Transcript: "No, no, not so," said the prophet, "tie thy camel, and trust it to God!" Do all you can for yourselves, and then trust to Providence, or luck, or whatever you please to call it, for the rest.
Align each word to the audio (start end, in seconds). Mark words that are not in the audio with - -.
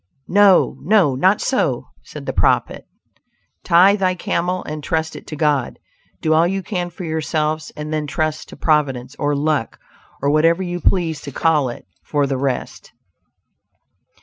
"No, 0.33 0.79
no, 0.81 1.13
not 1.13 1.41
so," 1.41 1.89
said 2.01 2.25
the 2.25 2.33
prophet, 2.33 2.87
"tie 3.63 3.95
thy 3.95 4.15
camel, 4.15 4.63
and 4.63 4.83
trust 4.83 5.15
it 5.15 5.27
to 5.27 5.35
God!" 5.35 5.77
Do 6.21 6.33
all 6.33 6.47
you 6.47 6.63
can 6.63 6.89
for 6.89 7.03
yourselves, 7.03 7.71
and 7.77 7.93
then 7.93 8.07
trust 8.07 8.49
to 8.49 8.55
Providence, 8.57 9.15
or 9.19 9.35
luck, 9.35 9.77
or 10.19 10.31
whatever 10.31 10.63
you 10.63 10.79
please 10.79 11.21
to 11.21 11.31
call 11.31 11.69
it, 11.69 11.85
for 12.03 12.25
the 12.25 12.39
rest. 12.39 12.93